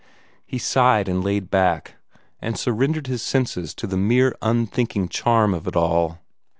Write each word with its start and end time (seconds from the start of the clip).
He 0.47 0.57
sighed 0.57 1.07
and 1.07 1.23
lay 1.23 1.39
back, 1.39 1.93
and 2.41 2.57
surrendered 2.57 3.05
his 3.05 3.21
senses 3.21 3.75
to 3.75 3.85
the 3.85 3.97
mere 3.97 4.35
unthinking 4.41 5.09
charm 5.09 5.53
of 5.53 5.67
it 5.67 5.75
all. 5.75 6.17